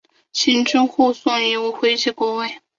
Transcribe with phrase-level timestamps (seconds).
[0.33, 2.11] 秦军护送夷吾回国即
[2.55, 2.61] 位。